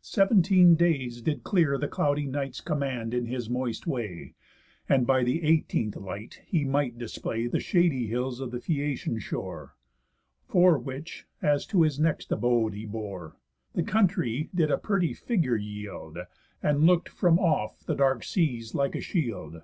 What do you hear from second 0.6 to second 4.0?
days did clear The cloudy night's command in his moist